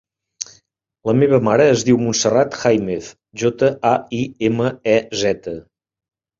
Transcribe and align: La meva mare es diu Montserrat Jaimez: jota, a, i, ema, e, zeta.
La 1.09 1.13
meva 1.23 1.39
mare 1.47 1.67
es 1.73 1.83
diu 1.89 1.99
Montserrat 2.07 2.59
Jaimez: 2.63 3.11
jota, 3.45 3.71
a, 3.93 3.95
i, 4.23 4.25
ema, 4.51 4.75
e, 4.99 5.01
zeta. 5.25 5.59